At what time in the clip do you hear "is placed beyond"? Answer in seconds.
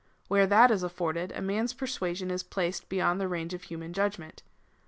2.31-3.21